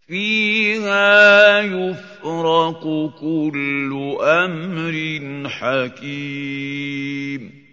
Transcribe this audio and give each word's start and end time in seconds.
فيها 0.07 1.59
يفرق 1.59 3.13
كل 3.19 4.17
أمر 4.21 4.95
حكيم. 5.49 7.64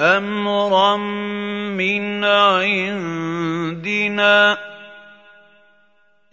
امرا 0.00 0.96
من 1.76 2.24
عندنا 2.24 3.52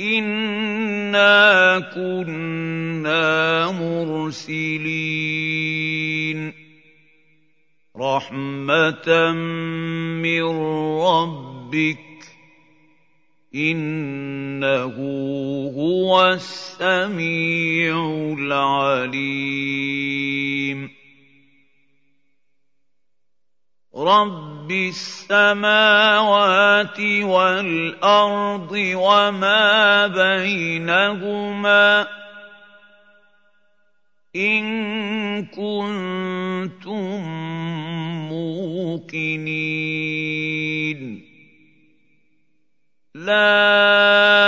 انا 0.01 1.79
كنا 1.79 3.71
مرسلين 3.71 5.09
رحمه 7.97 9.31
من 10.23 10.43
ربك 11.01 11.99
انه 13.55 14.95
هو 15.75 16.31
السميع 16.31 17.95
العليم 18.39 19.48
رب 24.09 24.71
السماوات 24.71 25.79
والارض 27.23 28.71
وما 28.95 30.07
بينهما 30.07 32.07
ان 34.35 34.65
كنتم 35.45 37.19
موقنين 38.99 40.99
لا 43.15 44.38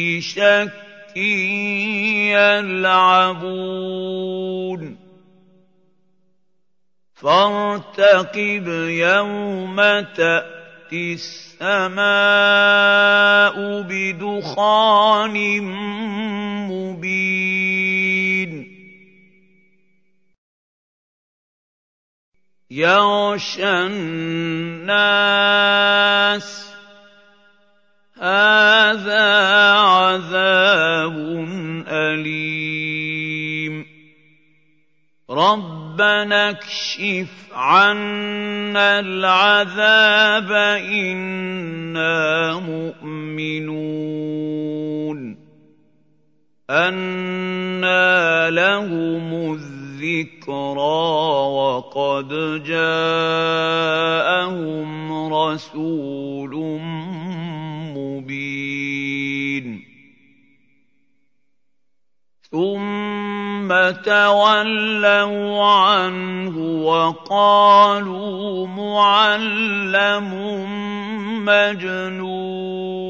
في 0.00 0.20
شك 0.20 1.16
يلعبون. 2.36 3.10
فارتقب 7.14 8.68
يوم 8.88 9.76
تأتي 10.16 11.12
السماء 11.12 12.00
بدخان 13.82 15.36
مبين. 16.70 17.70
يغشى 22.70 23.68
الناس 23.68 25.10
ربنا 36.00 36.50
اكشف 36.50 37.52
عنا 37.52 39.00
العذاب 39.00 40.52
إنا 40.88 42.54
مؤمنون 42.58 43.90
انى 46.70 48.50
لهم 48.50 49.54
الذكرى 49.54 51.00
وقد 51.52 52.28
جاءهم 52.64 53.92
رسول 55.34 56.80
مبين 57.94 59.84
ثم 63.70 63.90
تولوا 63.90 65.64
عنه 65.64 66.58
وقالوا 66.82 68.66
معلم 68.66 70.34
مجنون. 71.44 73.00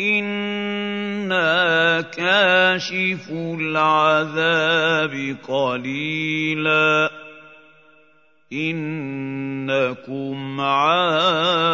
أنا 0.00 2.00
كاشف 2.00 3.30
العذاب 3.60 5.36
قليلا. 5.48 7.10
انكم 8.52 10.60
عائدون. 10.60 11.70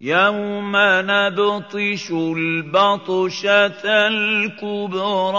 يوم 0.00 0.72
نبطش 0.76 2.10
البطشه 2.10 3.80
الكبرى 3.84 5.36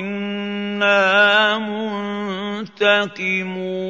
أنا 0.00 1.58
منتقمون 2.68 3.80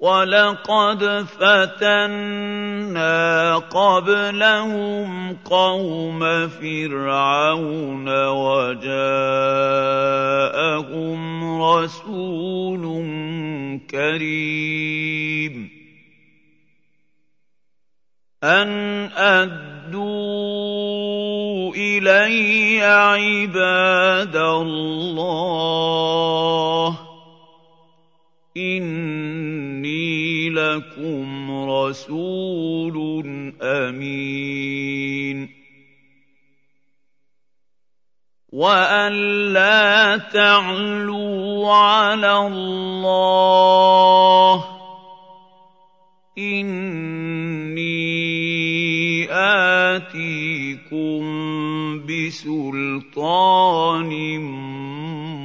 ولقد 0.00 1.04
فتنا 1.38 2.38
قبلهم 3.56 5.36
قوم 5.44 6.48
فرعون 6.48 8.08
وجاءهم 8.26 8.90
رسول 11.62 12.84
كريم. 13.78 15.70
أن 18.44 18.68
أدوا 19.16 20.50
إلي 21.74 22.82
عباد 22.82 24.36
الله. 24.36 25.50
إني 28.56 30.50
لكم 30.50 31.50
رسول 31.70 33.24
أمين. 33.62 35.19
وان 38.52 39.12
لا 39.52 40.16
تعلوا 40.16 41.74
على 41.74 42.46
الله 42.46 44.64
اني 46.38 48.00
اتيكم 49.30 51.20
بسلطان 52.06 54.10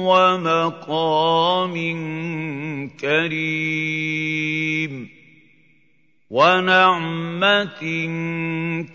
وَمَقَامٍ 0.10 1.76
كَرِيمٍ 3.00 4.36
وَنَعْمَةٍ 6.36 7.84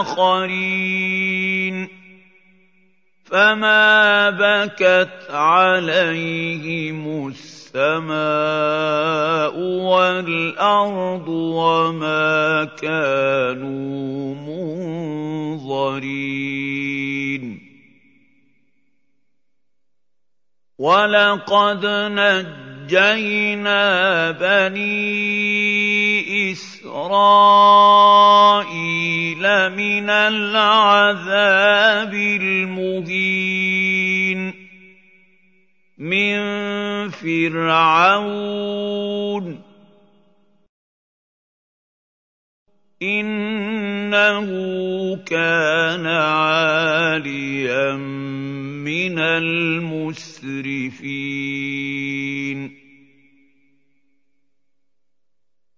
آخَرِينَ. 0.00 1.88
فَمَا 3.24 4.30
بَكَتْ 4.30 5.30
عَلَيْهِمُ 5.30 7.28
السَّمَاءُ 7.74 9.54
وَالْأَرْضُ 9.58 11.28
وَمَا 11.28 12.64
كَانُوا 12.82 14.34
مُنظَرِينَ. 15.62 17.60
وَلَقَدْ 20.78 21.86
نَجَّيْنَا 21.86 23.84
بَنِي 24.30 26.52
إِسْرَائِيلَ 26.52 26.92
مِنَ 29.76 30.10
الْعَذَابِ 30.10 32.14
الْمُهِينِ 32.14 33.79
مِن 36.00 36.38
فِرْعَوْنَ. 37.08 37.70
إِنَّهُ 43.02 44.46
كَانَ 45.16 46.06
عَالِيًا 46.06 47.96
مِّنَ 48.84 49.18
الْمُسْرِفِينَ. 49.18 50.50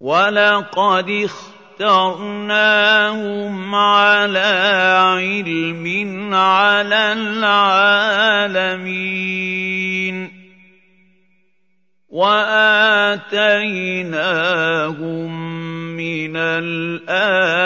وَلَقَدِ 0.00 1.30
اخْتَرْنَاهُمْ 1.82 3.74
عَلَىٰ 3.74 4.98
عِلْمٍ 5.18 6.34
عَلَى 6.34 7.12
الْعَالَمِينَ 7.12 8.22
وَآتَيْنَاهُم 12.08 13.42
مِّنَ 15.96 16.36
الْآيَاتِ 16.36 17.64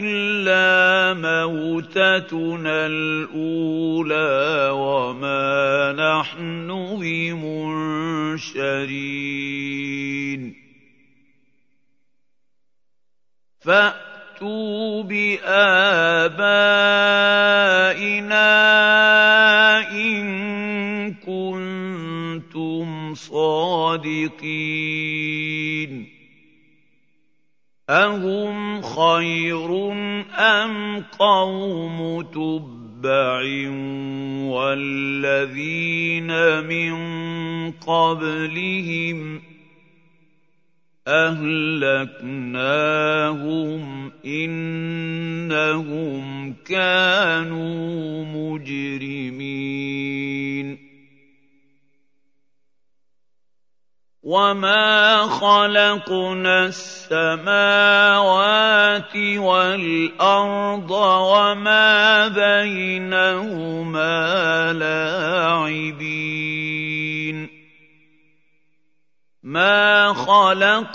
إِلَّا 0.00 1.14
مَوْتَتُنَا 1.20 2.86
الْأُولَىٰ 2.86 4.70
وَمَا 4.70 5.92
نَحْنُ 5.92 6.68
بِمُنشَرِينَ 7.00 8.20
فَأْتُوا 14.40 15.02
بِآبَائِنَا 15.02 16.40
إِن 19.92 21.14
كُنتُمْ 21.14 23.14
صَادِقِينَ 23.14 24.50
أَهُمْ 27.90 28.82
خَيْرٌ 28.82 29.92
أَمْ 30.38 31.04
قَوْمُ 31.18 32.22
تُبَّعٍ 32.22 33.40
وَالَّذِينَ 34.56 36.30
مِن 36.64 36.92
قَبْلِهِمْ 37.72 39.38
ۚ 39.38 39.42
أَهْلَكْنَاهُمْ 41.10 42.10
ۖ 44.10 44.12
إِنَّهُمْ 44.26 44.94
كَانُوا 46.52 48.24
مُجْرِمِينَ. 48.24 49.30
وَمَا 54.22 55.26
خَلَقْنَا 55.26 56.66
السَّمَاوَاتِ 56.66 57.56
وَالْأَرْضَ 59.16 60.90
وَمَا 60.90 62.28
بَيْنَهُمَا 62.28 64.12
لَاعِبِينَ. 64.72 66.10
مَا 69.50 70.14
خَلَقْنَاهُمَا 70.14 70.94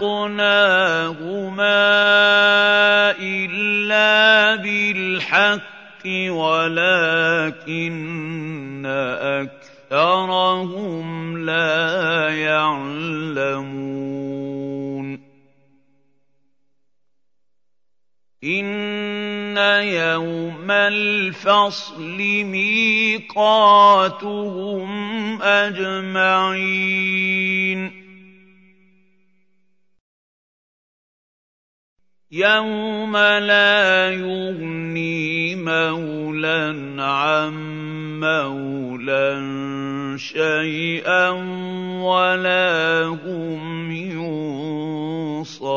إِلَّا 3.19 4.55
بِالْحَقِّ 4.63 6.03
وَلَٰكِنَّ 6.07 7.65
أَكْثَرَهُمْ 9.91 11.07
لَا 11.45 12.29
يَعْلَمُونَ 12.31 13.75
إِنَّ 18.43 19.57
يَوْمَ 19.83 20.71
الْفَصْلِ 20.71 22.17
مِيقَاتُهُمْ 22.55 23.41
أَجْمَعِينَ 25.41 26.65
يَوْمَ 32.36 33.15
لَا 33.18 34.12
يُغْنِي 34.12 35.56
مَوْلًى 35.56 36.75
عَن 37.00 37.54
مَّوْلًى 38.20 39.32
شَيْئًا 40.20 41.30
وَلَا 42.04 43.06
هُمْ 43.24 43.92
يُنصَرُونَ 45.48 45.75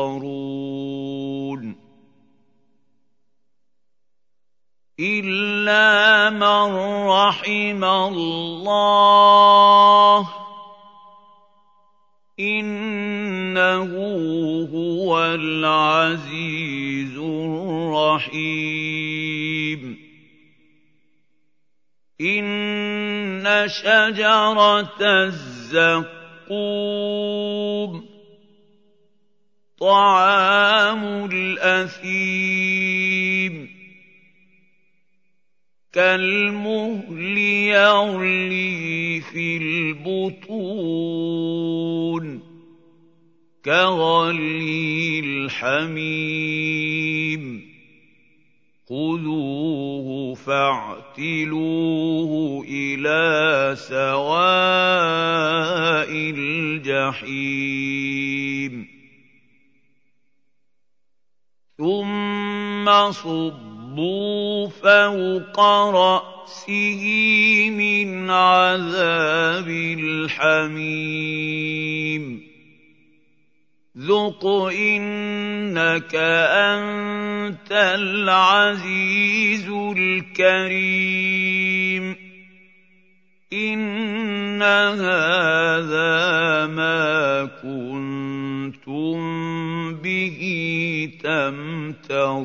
إِلَّا 4.99 6.29
مَن 6.29 6.75
رَّحِمَ 7.07 7.83
اللَّهُ 7.83 9.39
ۚ 10.23 10.38
هُوَ 14.73 15.25
الْعَزِيزُ 15.25 17.17
الرَّحِيمُ. 17.17 19.97
إِنَّ 22.21 23.67
شَجَرَتَ 23.67 25.01
الزَّقُّومِ 25.01 26.09
طَعَامُ 29.79 31.29
الْأَثِيمِ. 31.31 32.69
كَالْمُهْلِ 35.93 37.37
يَغْلِي 37.37 39.21
فِي 39.21 39.57
الْبُطُونِ. 39.57 42.48
كَغَلْيِ 43.65 45.19
الْحَمِيمِ. 45.19 47.69
خُذُوهُ 48.89 50.35
فَاعْتِلُوهُ 50.35 52.65
إِلَىٰ 52.69 53.75
سَوَاءِ 53.75 56.09
الْجَحِيمِ. 56.11 57.27
ثُمَّ 61.77 63.11
صُبُّوا 63.11 64.67
فَوْقَ 64.67 65.59
رَأْسِهِ 65.89 67.03
مِنْ 67.69 68.29
عَذَابِ 68.29 69.95
الْحَمِيمِ. 69.99 72.48
ذُقْ 73.99 74.45
إِنَّكَ 74.71 76.15
أَنتَ 76.15 77.71
الْعَزِيزُ 77.71 79.67
الْكَرِيمُ 79.97 82.05
إِنَّ 83.53 84.61
هَٰذَا 84.61 86.65
مَا 86.71 87.45
كُنتُم 87.59 89.15
بِهِ 89.95 90.39
تَمْتَرُونَ 91.23 92.39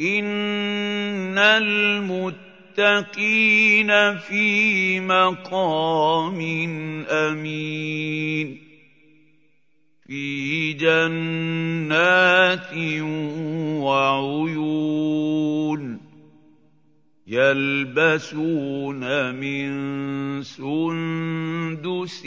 إِنَّ 0.00 1.38
الْمُتَّقِينَ 1.38 2.41
فِي 4.18 5.00
مَقَامٍ 5.00 6.40
أَمِينٍ. 7.08 8.58
فِي 10.06 10.72
جَنَّاتٍ 10.72 12.74
وَعُيُونٍ 13.82 16.00
يَلْبَسُونَ 17.26 19.34
مِن 19.34 19.72
سُندُسٍ 20.42 22.26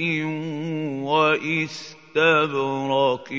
وَإِسْتَبْرَقٍ 1.03 3.31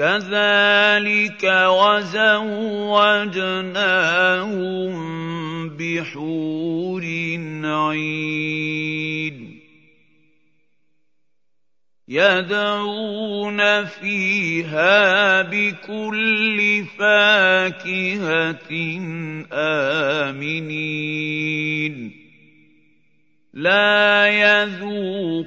كَذَٰلِكَ 0.00 1.44
وَزَوَّجْنَاهُم 1.44 2.56
بِحُورٍ 5.76 7.04
عِينٍ 7.64 9.60
يَدْعُونَ 12.08 13.84
فِيهَا 13.84 15.42
بِكُلِّ 15.42 16.84
فَاكِهَةٍ 16.98 18.72
آمِنِينَ 20.32 21.00
لَا 23.54 24.26
يَذُوقُونَ 24.30 25.44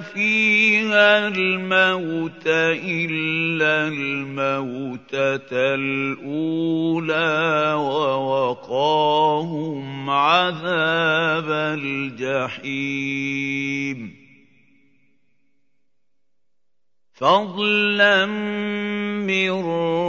فِيهَا 0.00 1.28
الْمَوْتَ 1.28 2.46
إِلَّا 2.46 3.88
الْمَوْتَةَ 3.88 5.50
الْأُولَىٰ 5.74 7.24
وَوَقَاهُمْ 7.74 8.90
عَذَابَ 10.10 11.50
الْجَحِيمِ. 11.82 12.78
فَضْلًا 17.14 18.26
مِّن 19.26 19.50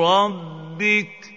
رَّبِّكَ 0.02 1.10
ۚ 1.24 1.37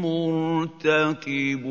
مُّرْتَقِبُونَ 0.00 1.70